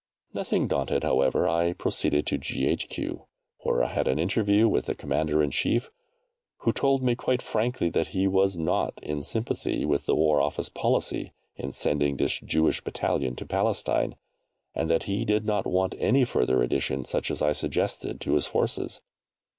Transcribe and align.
Nothing 0.33 0.67
daunted, 0.67 1.03
however, 1.03 1.47
I 1.47 1.73
proceeded 1.73 2.25
to 2.25 2.39
G.H.Q., 2.39 3.21
where 3.59 3.83
I 3.83 3.89
had 3.93 4.07
an 4.07 4.17
interview 4.17 4.67
with 4.67 4.87
the 4.87 4.95
Commander 4.95 5.43
in 5.43 5.51
Chief, 5.51 5.91
who 6.61 6.71
told 6.71 7.03
me 7.03 7.13
quite 7.15 7.43
frankly 7.43 7.87
that 7.91 8.07
he 8.07 8.25
was 8.27 8.57
not 8.57 8.99
in 9.03 9.21
sympathy 9.21 9.85
with 9.85 10.07
the 10.07 10.15
War 10.15 10.41
Office 10.41 10.69
policy 10.69 11.33
in 11.55 11.71
sending 11.71 12.17
this 12.17 12.39
Jewish 12.39 12.81
Battalion 12.83 13.35
to 13.35 13.45
Palestine, 13.45 14.15
and 14.73 14.89
that 14.89 15.03
he 15.03 15.23
did 15.23 15.45
not 15.45 15.67
want 15.67 15.93
any 15.99 16.25
further 16.25 16.63
addition 16.63 17.05
such 17.05 17.29
as 17.29 17.43
I 17.43 17.51
suggested 17.51 18.19
to 18.21 18.33
his 18.33 18.47
Forces. 18.47 19.01